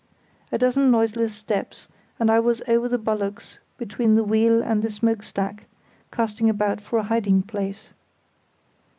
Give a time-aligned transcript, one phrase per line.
[0.51, 1.87] A dozen noiseless steps
[2.19, 5.65] and I was over the bulwarks between the wheel and the smoke stack,
[6.11, 7.91] casting about for a hiding place.